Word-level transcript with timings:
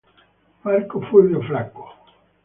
Marco 0.63 0.99
Fulvio 1.01 1.41
Flacco 1.43 1.83